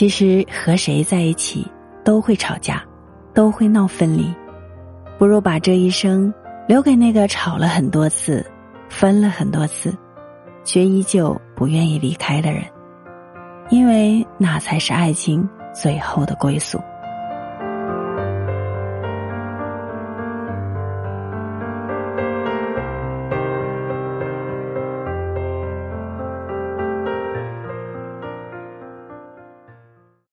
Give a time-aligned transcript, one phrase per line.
[0.00, 1.70] 其实和谁在一起
[2.02, 2.82] 都会吵架
[3.34, 4.34] 都会闹分离。
[5.18, 6.32] 不如把这一生
[6.66, 8.42] 留给那个吵了很多次
[8.88, 9.94] 分了很多次
[10.64, 12.64] 却依旧不愿意离开的人。
[13.68, 16.80] 因为那才是爱情最后的归宿。